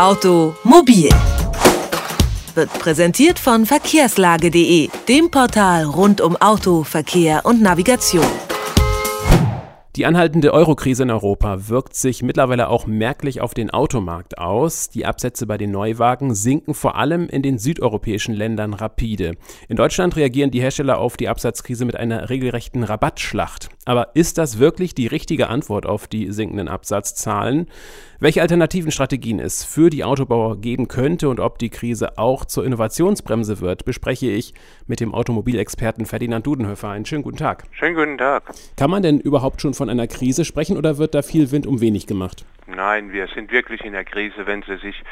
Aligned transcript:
Automobil 0.00 1.10
wird 2.54 2.72
präsentiert 2.78 3.38
von 3.38 3.66
verkehrslage.de, 3.66 4.88
dem 5.06 5.30
Portal 5.30 5.84
rund 5.84 6.22
um 6.22 6.38
Auto, 6.38 6.84
Verkehr 6.84 7.44
und 7.44 7.60
Navigation. 7.60 8.24
Die 9.96 10.06
anhaltende 10.06 10.54
Eurokrise 10.54 11.02
in 11.02 11.10
Europa 11.10 11.68
wirkt 11.68 11.94
sich 11.94 12.22
mittlerweile 12.22 12.68
auch 12.68 12.86
merklich 12.86 13.42
auf 13.42 13.52
den 13.52 13.68
Automarkt 13.68 14.38
aus. 14.38 14.88
Die 14.88 15.04
Absätze 15.04 15.46
bei 15.46 15.58
den 15.58 15.70
Neuwagen 15.70 16.34
sinken 16.34 16.72
vor 16.72 16.96
allem 16.96 17.28
in 17.28 17.42
den 17.42 17.58
südeuropäischen 17.58 18.34
Ländern 18.34 18.72
rapide. 18.72 19.34
In 19.68 19.76
Deutschland 19.76 20.16
reagieren 20.16 20.50
die 20.50 20.62
Hersteller 20.62 20.96
auf 20.96 21.18
die 21.18 21.28
Absatzkrise 21.28 21.84
mit 21.84 21.96
einer 21.96 22.30
regelrechten 22.30 22.84
Rabattschlacht. 22.84 23.68
Aber 23.86 24.10
ist 24.14 24.36
das 24.36 24.58
wirklich 24.58 24.94
die 24.94 25.06
richtige 25.06 25.48
Antwort 25.48 25.86
auf 25.86 26.06
die 26.06 26.30
sinkenden 26.30 26.68
Absatzzahlen? 26.68 27.66
Welche 28.18 28.42
alternativen 28.42 28.90
Strategien 28.90 29.40
es 29.40 29.64
für 29.64 29.88
die 29.88 30.04
Autobauer 30.04 30.60
geben 30.60 30.86
könnte 30.86 31.30
und 31.30 31.40
ob 31.40 31.58
die 31.58 31.70
Krise 31.70 32.18
auch 32.18 32.44
zur 32.44 32.66
Innovationsbremse 32.66 33.60
wird, 33.60 33.86
bespreche 33.86 34.26
ich 34.26 34.52
mit 34.86 35.00
dem 35.00 35.14
Automobilexperten 35.14 36.04
Ferdinand 36.04 36.46
Dudenhöfer. 36.46 36.90
Einen 36.90 37.06
schönen 37.06 37.22
guten 37.22 37.38
Tag. 37.38 37.64
Schönen 37.72 37.94
guten 37.94 38.18
Tag. 38.18 38.42
Kann 38.76 38.90
man 38.90 39.02
denn 39.02 39.18
überhaupt 39.18 39.62
schon 39.62 39.72
von 39.72 39.88
einer 39.88 40.06
Krise 40.06 40.44
sprechen 40.44 40.76
oder 40.76 40.98
wird 40.98 41.14
da 41.14 41.22
viel 41.22 41.50
Wind 41.50 41.66
um 41.66 41.80
wenig 41.80 42.06
gemacht? 42.06 42.44
Nein, 42.66 43.12
wir 43.12 43.28
sind 43.28 43.50
wirklich 43.50 43.80
in 43.80 43.94
der 43.94 44.04
Krise, 44.04 44.46
wenn 44.46 44.62
Sie 44.62 44.76
sich 44.76 45.02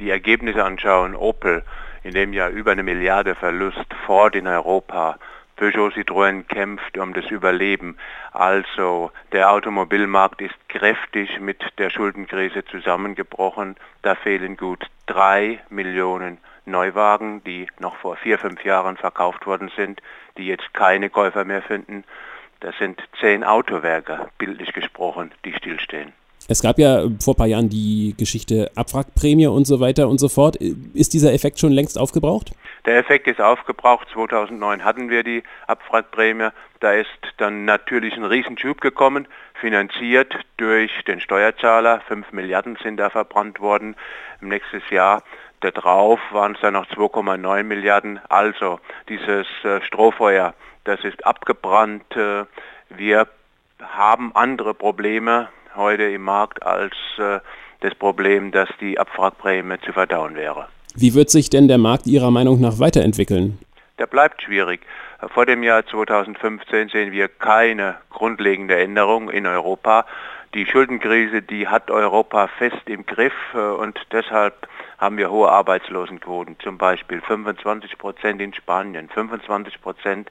die 0.00 0.08
Ergebnisse 0.08 0.64
anschauen. 0.64 1.14
Opel, 1.14 1.62
in 2.02 2.12
dem 2.14 2.32
Jahr 2.32 2.48
über 2.48 2.72
eine 2.72 2.82
Milliarde 2.82 3.34
Verlust, 3.34 3.84
Ford 4.06 4.34
in 4.34 4.46
Europa, 4.46 5.18
Peugeot 5.56 5.92
Citroën 5.94 6.42
kämpft 6.48 6.98
um 6.98 7.14
das 7.14 7.30
Überleben. 7.30 7.96
Also 8.32 9.12
der 9.30 9.52
Automobilmarkt 9.52 10.42
ist 10.42 10.68
kräftig 10.68 11.38
mit 11.38 11.62
der 11.78 11.90
Schuldenkrise 11.90 12.64
zusammengebrochen. 12.64 13.76
Da 14.02 14.16
fehlen 14.16 14.56
gut 14.56 14.84
drei 15.06 15.60
Millionen 15.70 16.38
Neuwagen, 16.66 17.44
die 17.44 17.68
noch 17.78 17.96
vor 17.96 18.16
vier, 18.16 18.38
fünf 18.38 18.64
Jahren 18.64 18.96
verkauft 18.96 19.46
worden 19.46 19.70
sind, 19.76 20.02
die 20.38 20.46
jetzt 20.46 20.74
keine 20.74 21.08
Käufer 21.08 21.44
mehr 21.44 21.62
finden. 21.62 22.04
Das 22.58 22.76
sind 22.78 23.00
zehn 23.20 23.44
Autowerke, 23.44 24.30
bildlich 24.38 24.72
gesprochen, 24.72 25.30
die 25.44 25.52
stillstehen. 25.52 26.12
Es 26.46 26.60
gab 26.60 26.78
ja 26.78 27.04
vor 27.20 27.34
ein 27.34 27.36
paar 27.38 27.46
Jahren 27.46 27.70
die 27.70 28.14
Geschichte 28.18 28.70
Abwrackprämie 28.74 29.46
und 29.46 29.66
so 29.66 29.80
weiter 29.80 30.08
und 30.08 30.18
so 30.18 30.28
fort. 30.28 30.56
Ist 30.56 31.14
dieser 31.14 31.32
Effekt 31.32 31.58
schon 31.58 31.72
längst 31.72 31.98
aufgebraucht? 31.98 32.52
Der 32.84 32.98
Effekt 32.98 33.26
ist 33.28 33.40
aufgebraucht. 33.40 34.08
2009 34.12 34.84
hatten 34.84 35.08
wir 35.08 35.22
die 35.22 35.42
Abwrackprämie. 35.66 36.50
Da 36.80 36.92
ist 36.92 37.08
dann 37.38 37.64
natürlich 37.64 38.14
ein 38.14 38.24
Riesenschub 38.24 38.82
gekommen, 38.82 39.26
finanziert 39.54 40.34
durch 40.58 40.92
den 41.06 41.20
Steuerzahler. 41.20 42.02
5 42.08 42.32
Milliarden 42.32 42.76
sind 42.82 42.98
da 42.98 43.08
verbrannt 43.08 43.60
worden. 43.60 43.96
Im 44.42 44.48
nächsten 44.48 44.82
Jahr 44.90 45.22
darauf 45.60 46.20
waren 46.30 46.56
es 46.56 46.60
dann 46.60 46.74
noch 46.74 46.86
2,9 46.88 47.62
Milliarden. 47.62 48.20
Also 48.28 48.80
dieses 49.08 49.46
äh, 49.64 49.80
Strohfeuer, 49.80 50.52
das 50.84 51.02
ist 51.04 51.24
abgebrannt. 51.24 52.14
Äh, 52.14 52.44
wir 52.90 53.28
haben 53.80 54.32
andere 54.34 54.74
Probleme 54.74 55.48
heute 55.76 56.04
im 56.04 56.22
Markt 56.22 56.62
als 56.62 56.94
äh, 57.18 57.40
das 57.80 57.94
Problem, 57.94 58.50
dass 58.52 58.68
die 58.80 58.98
Abwrackprämie 58.98 59.78
zu 59.84 59.92
verdauen 59.92 60.36
wäre. 60.36 60.68
Wie 60.94 61.14
wird 61.14 61.30
sich 61.30 61.50
denn 61.50 61.68
der 61.68 61.78
Markt 61.78 62.06
Ihrer 62.06 62.30
Meinung 62.30 62.60
nach 62.60 62.78
weiterentwickeln? 62.78 63.58
Der 63.98 64.06
bleibt 64.06 64.42
schwierig. 64.42 64.80
Vor 65.32 65.46
dem 65.46 65.62
Jahr 65.62 65.86
2015 65.86 66.88
sehen 66.88 67.12
wir 67.12 67.28
keine 67.28 67.96
grundlegende 68.10 68.76
Änderung 68.76 69.30
in 69.30 69.46
Europa. 69.46 70.06
Die 70.54 70.66
Schuldenkrise, 70.66 71.42
die 71.42 71.66
hat 71.66 71.90
Europa 71.90 72.48
fest 72.58 72.82
im 72.86 73.06
Griff 73.06 73.34
äh, 73.54 73.58
und 73.58 73.98
deshalb 74.12 74.68
haben 74.98 75.16
wir 75.16 75.30
hohe 75.30 75.50
Arbeitslosenquoten, 75.50 76.56
zum 76.60 76.78
Beispiel 76.78 77.20
25 77.20 77.98
Prozent 77.98 78.40
in 78.40 78.54
Spanien, 78.54 79.08
25 79.08 79.82
Prozent 79.82 80.30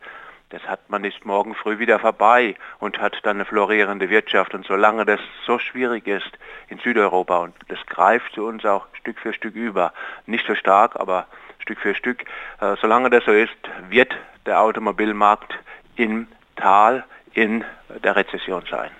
das 0.53 0.61
hat 0.67 0.87
man 0.87 1.02
nicht 1.02 1.25
morgen 1.25 1.55
früh 1.55 1.80
wieder 1.80 1.97
vorbei 1.97 2.53
und 2.80 2.99
hat 2.99 3.15
dann 3.23 3.37
eine 3.37 3.45
florierende 3.45 4.11
Wirtschaft. 4.11 4.53
Und 4.53 4.67
solange 4.67 5.03
das 5.03 5.19
so 5.47 5.58
schwierig 5.58 6.08
ist 6.08 6.30
in 6.69 6.77
Südeuropa 6.77 7.39
und 7.39 7.55
das 7.69 7.80
greift 7.87 8.36
zu 8.36 8.45
uns 8.45 8.64
auch 8.64 8.86
Stück 8.93 9.17
für 9.17 9.33
Stück 9.33 9.55
über, 9.55 9.93
nicht 10.27 10.45
so 10.45 10.53
stark, 10.53 10.95
aber 10.95 11.25
Stück 11.58 11.80
für 11.80 11.95
Stück, 11.95 12.25
äh, 12.61 12.75
solange 12.80 13.09
das 13.09 13.25
so 13.25 13.31
ist, 13.31 13.49
wird 13.89 14.14
der 14.45 14.61
Automobilmarkt 14.61 15.53
im 15.95 16.27
Tal 16.55 17.03
in 17.33 17.65
der 18.03 18.15
Rezession 18.15 18.64
sein. 18.70 18.91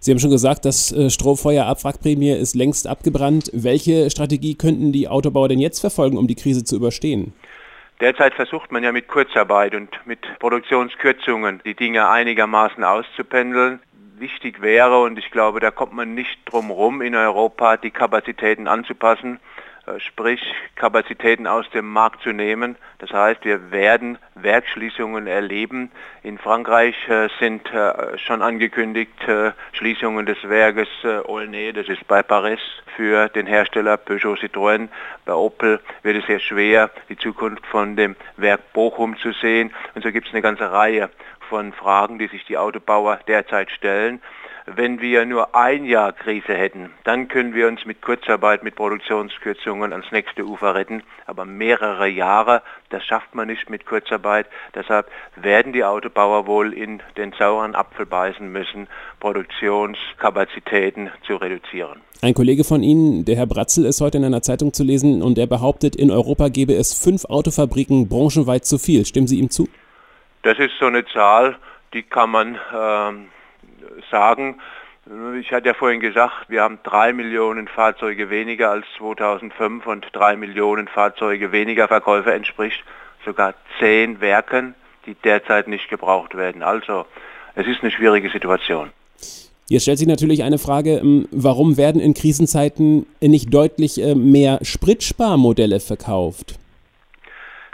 Sie 0.00 0.10
haben 0.10 0.20
schon 0.20 0.30
gesagt, 0.30 0.64
das 0.64 0.90
äh, 0.90 1.10
Strohfeuer-Abwrackprämie 1.10 2.32
ist 2.32 2.54
längst 2.54 2.86
abgebrannt. 2.86 3.50
Welche 3.52 4.10
Strategie 4.10 4.54
könnten 4.54 4.90
die 4.90 5.06
Autobauer 5.06 5.50
denn 5.50 5.60
jetzt 5.60 5.80
verfolgen, 5.80 6.16
um 6.16 6.26
die 6.26 6.34
Krise 6.34 6.64
zu 6.64 6.76
überstehen? 6.76 7.34
Derzeit 8.02 8.34
versucht 8.34 8.72
man 8.72 8.82
ja 8.82 8.90
mit 8.90 9.06
Kurzarbeit 9.06 9.76
und 9.76 9.88
mit 10.06 10.18
Produktionskürzungen 10.40 11.62
die 11.64 11.74
Dinge 11.74 12.08
einigermaßen 12.08 12.82
auszupendeln. 12.82 13.78
Wichtig 14.18 14.60
wäre, 14.60 15.00
und 15.02 15.20
ich 15.20 15.30
glaube, 15.30 15.60
da 15.60 15.70
kommt 15.70 15.92
man 15.92 16.12
nicht 16.12 16.40
drum 16.46 16.72
rum, 16.72 17.00
in 17.00 17.14
Europa 17.14 17.76
die 17.76 17.92
Kapazitäten 17.92 18.66
anzupassen. 18.66 19.38
Äh, 19.84 19.98
sprich 19.98 20.40
Kapazitäten 20.76 21.48
aus 21.48 21.68
dem 21.70 21.88
Markt 21.88 22.22
zu 22.22 22.30
nehmen. 22.32 22.76
Das 22.98 23.10
heißt, 23.10 23.44
wir 23.44 23.72
werden 23.72 24.16
Werksschließungen 24.36 25.26
erleben. 25.26 25.90
In 26.22 26.38
Frankreich 26.38 26.94
äh, 27.08 27.28
sind 27.40 27.68
äh, 27.72 28.16
schon 28.18 28.42
angekündigt 28.42 29.12
Schließungen 29.72 30.26
des 30.26 30.48
Werkes 30.48 30.88
Aulnay, 31.04 31.72
das 31.72 31.88
ist 31.88 32.06
bei 32.06 32.22
Paris, 32.22 32.60
für 32.96 33.28
den 33.28 33.46
Hersteller 33.46 33.96
Peugeot 33.96 34.34
Citroën. 34.34 34.88
Bei 35.24 35.34
Opel 35.34 35.80
wird 36.02 36.16
es 36.16 36.26
sehr 36.26 36.40
schwer, 36.40 36.90
die 37.08 37.16
Zukunft 37.16 37.66
von 37.66 37.96
dem 37.96 38.16
Werk 38.36 38.72
Bochum 38.72 39.16
zu 39.18 39.32
sehen. 39.32 39.72
Und 39.94 40.02
so 40.02 40.12
gibt 40.12 40.28
es 40.28 40.32
eine 40.32 40.42
ganze 40.42 40.70
Reihe 40.70 41.10
von 41.48 41.72
Fragen, 41.72 42.18
die 42.18 42.28
sich 42.28 42.44
die 42.44 42.58
Autobauer 42.58 43.20
derzeit 43.26 43.70
stellen. 43.70 44.20
Wenn 44.66 45.00
wir 45.00 45.26
nur 45.26 45.56
ein 45.56 45.84
Jahr 45.84 46.12
Krise 46.12 46.54
hätten, 46.54 46.90
dann 47.02 47.26
können 47.26 47.52
wir 47.52 47.66
uns 47.66 47.84
mit 47.84 48.00
Kurzarbeit, 48.00 48.62
mit 48.62 48.76
Produktionskürzungen 48.76 49.92
ans 49.92 50.12
nächste 50.12 50.44
Ufer 50.44 50.76
retten. 50.76 51.02
Aber 51.26 51.44
mehrere 51.44 52.06
Jahre, 52.06 52.62
das 52.90 53.04
schafft 53.04 53.34
man 53.34 53.48
nicht 53.48 53.68
mit 53.70 53.86
Kurzarbeit. 53.86 54.46
Deshalb 54.72 55.10
werden 55.34 55.72
die 55.72 55.82
Autobauer 55.82 56.46
wohl 56.46 56.72
in 56.74 57.02
den 57.16 57.32
sauren 57.32 57.74
Apfel 57.74 58.06
beißen 58.06 58.52
müssen, 58.52 58.86
Produktionskapazitäten 59.18 61.10
zu 61.26 61.36
reduzieren. 61.36 62.00
Ein 62.20 62.34
Kollege 62.34 62.62
von 62.62 62.84
Ihnen, 62.84 63.24
der 63.24 63.34
Herr 63.34 63.46
Bratzel, 63.46 63.84
ist 63.84 64.00
heute 64.00 64.18
in 64.18 64.24
einer 64.24 64.42
Zeitung 64.42 64.72
zu 64.72 64.84
lesen 64.84 65.22
und 65.22 65.38
er 65.38 65.48
behauptet, 65.48 65.96
in 65.96 66.12
Europa 66.12 66.48
gäbe 66.48 66.74
es 66.74 66.94
fünf 66.94 67.24
Autofabriken 67.24 68.08
branchenweit 68.08 68.64
zu 68.64 68.78
viel. 68.78 69.04
Stimmen 69.06 69.26
Sie 69.26 69.40
ihm 69.40 69.50
zu? 69.50 69.68
Das 70.42 70.56
ist 70.60 70.72
so 70.78 70.86
eine 70.86 71.04
Zahl, 71.06 71.56
die 71.94 72.04
kann 72.04 72.30
man 72.30 72.58
ähm, 72.72 73.26
sagen. 74.10 74.60
Ich 75.40 75.52
hatte 75.52 75.66
ja 75.66 75.74
vorhin 75.74 76.00
gesagt, 76.00 76.48
wir 76.48 76.62
haben 76.62 76.78
drei 76.84 77.12
Millionen 77.12 77.66
Fahrzeuge 77.66 78.30
weniger 78.30 78.70
als 78.70 78.86
2005 78.98 79.86
und 79.86 80.06
drei 80.12 80.36
Millionen 80.36 80.86
Fahrzeuge 80.86 81.50
weniger 81.50 81.88
Verkäufe 81.88 82.32
entspricht 82.32 82.84
sogar 83.24 83.54
zehn 83.78 84.20
Werken, 84.20 84.74
die 85.06 85.14
derzeit 85.14 85.68
nicht 85.68 85.88
gebraucht 85.88 86.36
werden. 86.36 86.62
Also 86.62 87.06
es 87.54 87.66
ist 87.66 87.82
eine 87.82 87.90
schwierige 87.90 88.30
Situation. 88.30 88.90
Jetzt 89.68 89.82
stellt 89.82 89.98
sich 89.98 90.08
natürlich 90.08 90.42
eine 90.42 90.58
Frage, 90.58 90.98
ähm, 90.98 91.26
warum 91.30 91.76
werden 91.76 92.00
in 92.00 92.14
Krisenzeiten 92.14 93.06
nicht 93.20 93.52
deutlich 93.52 94.00
äh, 94.00 94.14
mehr 94.14 94.58
Spritsparmodelle 94.62 95.80
verkauft? 95.80 96.58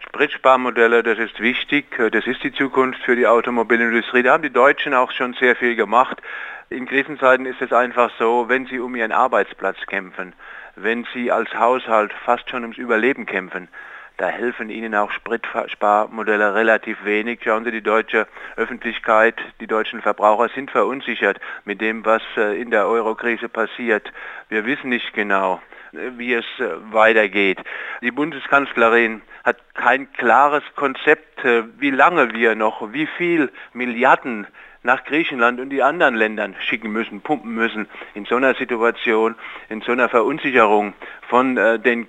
Spritsparmodelle, 0.09 1.03
das 1.03 1.19
ist 1.19 1.39
wichtig, 1.39 1.95
das 1.99 2.27
ist 2.27 2.43
die 2.43 2.53
Zukunft 2.53 2.99
für 3.03 3.15
die 3.15 3.27
Automobilindustrie. 3.27 4.23
Da 4.23 4.33
haben 4.33 4.43
die 4.43 4.51
Deutschen 4.51 4.95
auch 4.95 5.13
schon 5.13 5.35
sehr 5.35 5.55
viel 5.55 5.77
gemacht. 5.77 6.23
In 6.71 6.87
Krisenzeiten 6.87 7.45
ist 7.45 7.61
es 7.61 7.75
einfach 7.75 8.11
so, 8.19 8.49
wenn 8.49 8.65
sie 8.65 8.81
um 8.81 8.97
ihren 8.97 9.13
Arbeitsplatz 9.13 9.77
kämpfen, 9.87 10.33
wenn 10.77 11.07
sie 11.13 11.31
als 11.31 11.55
Haushalt 11.55 12.15
fast 12.25 12.49
schon 12.49 12.63
ums 12.63 12.78
Überleben 12.78 13.27
kämpfen, 13.27 13.69
da 14.18 14.26
helfen 14.26 14.68
ihnen 14.68 14.97
auch 14.97 15.12
Spritsparmodelle 15.12 16.54
relativ 16.54 17.04
wenig. 17.04 17.41
Schauen 17.44 17.65
Sie, 17.65 17.70
die 17.70 17.82
deutsche 17.82 18.26
Öffentlichkeit, 18.56 19.36
die 19.60 19.68
deutschen 19.68 20.03
Verbraucher 20.03 20.48
sind 20.54 20.72
verunsichert 20.72 21.41
mit 21.65 21.80
dem, 21.80 22.04
was 22.04 22.22
äh, 22.36 22.60
in 22.60 22.72
der 22.72 22.86
Eurokrise 22.88 23.48
passiert. 23.48 24.12
Wir 24.48 24.66
wissen 24.66 24.91
nicht 24.91 25.15
genau, 25.15 25.60
wie 25.92 26.34
es 26.34 26.44
äh, 26.59 26.66
weitergeht. 26.91 27.60
Die 28.03 28.10
Bundeskanzlerin 28.10 29.22
hat 29.44 29.59
kein 29.74 30.12
klares 30.12 30.65
Konzept, 30.74 31.44
äh, 31.44 31.62
wie 31.78 31.91
lange 31.91 32.34
wir 32.34 32.56
noch, 32.56 32.92
wie 32.92 33.06
viel 33.06 33.53
Milliarden 33.72 34.48
nach 34.82 35.04
Griechenland 35.04 35.60
und 35.60 35.70
die 35.70 35.82
anderen 35.84 36.16
Ländern 36.16 36.56
schicken 36.59 36.91
müssen, 36.91 37.20
pumpen 37.20 37.54
müssen. 37.54 37.86
In 38.15 38.24
so 38.24 38.34
einer 38.34 38.54
Situation, 38.54 39.36
in 39.68 39.80
so 39.80 39.92
einer 39.92 40.09
Verunsicherung 40.09 40.94
von 41.28 41.56
äh, 41.56 41.78
den 41.78 42.09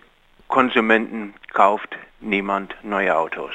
Konsumenten 0.50 1.34
kauft 1.54 1.90
niemand 2.20 2.76
neue 2.84 3.16
Autos. 3.18 3.52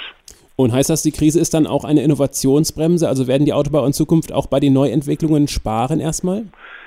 Und 0.56 0.72
heißt 0.72 0.88
das, 0.88 1.02
die 1.02 1.12
Krise 1.12 1.40
ist 1.40 1.52
dann 1.52 1.66
auch 1.66 1.84
eine 1.84 2.02
Innovationsbremse? 2.02 3.08
Also 3.08 3.26
werden 3.26 3.44
die 3.44 3.52
Autobauer 3.52 3.86
in 3.86 3.92
Zukunft 3.92 4.32
auch 4.32 4.46
bei 4.46 4.60
den 4.60 4.72
Neuentwicklungen 4.72 5.48
sparen 5.48 6.00
erstmal? 6.00 6.44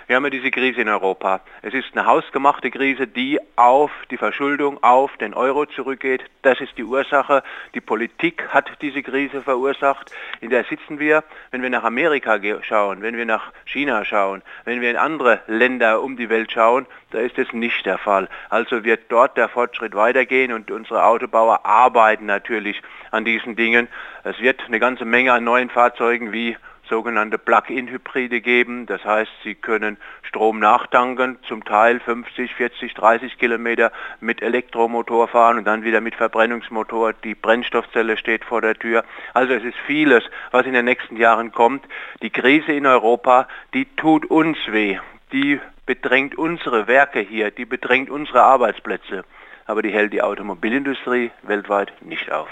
Wir 0.07 0.15
haben 0.15 0.23
ja 0.23 0.29
diese 0.29 0.51
Krise 0.51 0.79
in 0.79 0.87
Europa. 0.87 1.41
Es 1.61 1.73
ist 1.73 1.89
eine 1.91 2.05
hausgemachte 2.05 2.71
Krise, 2.71 3.07
die 3.07 3.41
auf 3.57 3.91
die 4.09 4.15
Verschuldung, 4.15 4.81
auf 4.81 5.17
den 5.17 5.33
Euro 5.33 5.65
zurückgeht. 5.65 6.23
Das 6.43 6.61
ist 6.61 6.77
die 6.77 6.85
Ursache. 6.85 7.43
Die 7.73 7.81
Politik 7.81 8.47
hat 8.47 8.71
diese 8.81 9.03
Krise 9.03 9.41
verursacht. 9.41 10.09
In 10.39 10.49
der 10.49 10.63
sitzen 10.63 10.99
wir, 10.99 11.25
wenn 11.51 11.61
wir 11.61 11.69
nach 11.69 11.83
Amerika 11.83 12.39
schauen, 12.61 13.01
wenn 13.01 13.17
wir 13.17 13.25
nach 13.25 13.51
China 13.65 14.05
schauen, 14.05 14.43
wenn 14.63 14.79
wir 14.79 14.91
in 14.91 14.95
andere 14.95 15.41
Länder 15.47 16.01
um 16.01 16.15
die 16.15 16.29
Welt 16.29 16.53
schauen, 16.53 16.85
da 17.11 17.19
ist 17.19 17.37
es 17.37 17.51
nicht 17.51 17.85
der 17.85 17.97
Fall. 17.97 18.29
Also 18.49 18.85
wird 18.85 19.11
dort 19.11 19.35
der 19.35 19.49
Fortschritt 19.49 19.93
weitergehen 19.93 20.53
und 20.53 20.71
unsere 20.71 21.03
Autobauer 21.03 21.65
arbeiten 21.65 22.27
natürlich 22.27 22.81
an 23.11 23.25
diesen 23.25 23.57
Dingen. 23.57 23.89
Es 24.23 24.39
wird 24.39 24.61
eine 24.67 24.79
ganze 24.79 25.03
Menge 25.03 25.33
an 25.33 25.43
neuen 25.43 25.69
Fahrzeugen 25.69 26.31
wie 26.31 26.55
sogenannte 26.87 27.37
Plug-in-Hybride 27.37 28.41
geben. 28.41 28.85
Das 28.85 29.03
heißt, 29.03 29.31
Sie 29.43 29.55
können 29.55 29.97
Strom 30.23 30.59
nachtanken, 30.59 31.37
zum 31.47 31.63
Teil 31.63 31.99
50, 31.99 32.53
40, 32.53 32.93
30 32.93 33.37
Kilometer 33.37 33.91
mit 34.19 34.41
Elektromotor 34.41 35.27
fahren 35.27 35.57
und 35.57 35.65
dann 35.65 35.83
wieder 35.83 36.01
mit 36.01 36.15
Verbrennungsmotor. 36.15 37.13
Die 37.13 37.35
Brennstoffzelle 37.35 38.17
steht 38.17 38.43
vor 38.45 38.61
der 38.61 38.75
Tür. 38.75 39.03
Also 39.33 39.53
es 39.53 39.63
ist 39.63 39.77
vieles, 39.85 40.23
was 40.51 40.65
in 40.65 40.73
den 40.73 40.85
nächsten 40.85 41.17
Jahren 41.17 41.51
kommt. 41.51 41.85
Die 42.21 42.29
Krise 42.29 42.71
in 42.73 42.85
Europa, 42.85 43.47
die 43.73 43.85
tut 43.95 44.25
uns 44.25 44.57
weh. 44.67 44.99
Die 45.31 45.59
bedrängt 45.85 46.37
unsere 46.37 46.87
Werke 46.87 47.19
hier, 47.19 47.51
die 47.51 47.65
bedrängt 47.65 48.09
unsere 48.09 48.43
Arbeitsplätze. 48.43 49.23
Aber 49.65 49.81
die 49.81 49.91
hält 49.91 50.13
die 50.13 50.21
Automobilindustrie 50.21 51.31
weltweit 51.43 51.91
nicht 52.01 52.31
auf. 52.31 52.49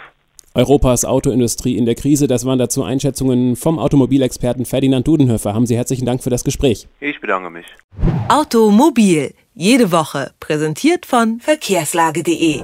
Europas 0.56 1.06
Autoindustrie 1.06 1.78
in 1.78 1.86
der 1.86 1.96
Krise. 1.96 2.28
Das 2.28 2.46
waren 2.46 2.58
dazu 2.58 2.84
Einschätzungen 2.84 3.56
vom 3.56 3.78
Automobilexperten 3.78 4.66
Ferdinand 4.66 5.06
Dudenhöfer. 5.06 5.54
Haben 5.54 5.66
Sie 5.68 5.76
herzlichen 5.76 6.06
Dank 6.06 6.24
für 6.24 6.30
das 6.30 6.44
Gespräch. 6.44 6.88
Ich 7.02 7.20
bedanke 7.20 7.50
mich. 7.50 7.66
Automobil, 8.30 9.34
jede 9.54 9.92
Woche, 9.92 10.32
präsentiert 10.40 11.06
von 11.06 11.40
verkehrslage.de. 11.40 12.64